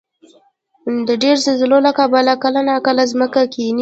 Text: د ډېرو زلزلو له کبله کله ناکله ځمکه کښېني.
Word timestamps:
د 1.07 1.09
ډېرو 1.21 1.43
زلزلو 1.45 1.77
له 1.87 1.91
کبله 1.99 2.31
کله 2.43 2.59
ناکله 2.69 3.03
ځمکه 3.11 3.41
کښېني. 3.53 3.69